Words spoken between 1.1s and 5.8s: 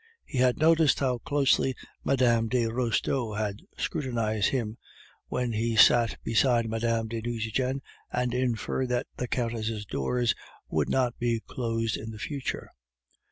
closely Mme. de Restaud had scrutinized him when he